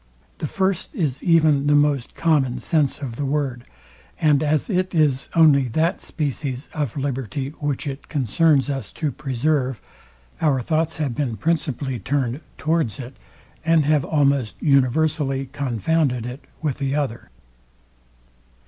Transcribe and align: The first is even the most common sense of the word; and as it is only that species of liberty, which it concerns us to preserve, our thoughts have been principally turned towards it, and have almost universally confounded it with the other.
The 0.39 0.47
first 0.47 0.95
is 0.95 1.21
even 1.21 1.67
the 1.67 1.75
most 1.75 2.15
common 2.15 2.57
sense 2.57 3.01
of 3.03 3.17
the 3.17 3.23
word; 3.23 3.65
and 4.19 4.41
as 4.41 4.67
it 4.67 4.95
is 4.95 5.29
only 5.35 5.67
that 5.67 6.01
species 6.01 6.69
of 6.73 6.97
liberty, 6.97 7.49
which 7.59 7.85
it 7.85 8.09
concerns 8.09 8.67
us 8.67 8.91
to 8.93 9.11
preserve, 9.11 9.79
our 10.41 10.59
thoughts 10.59 10.97
have 10.97 11.13
been 11.13 11.37
principally 11.37 11.99
turned 11.99 12.41
towards 12.57 12.99
it, 12.99 13.15
and 13.63 13.85
have 13.85 14.03
almost 14.03 14.55
universally 14.59 15.49
confounded 15.53 16.25
it 16.25 16.41
with 16.63 16.77
the 16.79 16.95
other. 16.95 17.29